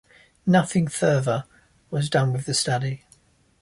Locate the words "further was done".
0.87-2.33